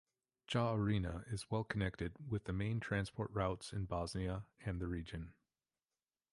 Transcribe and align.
Jahorina 0.47 1.25
is 1.31 1.51
well-connected 1.51 2.13
with 2.27 2.45
the 2.45 2.53
main 2.53 2.79
transport 2.79 3.29
routes 3.35 3.71
in 3.71 3.85
Bosnia 3.85 4.45
and 4.65 4.81
the 4.81 4.87
region. 4.87 5.35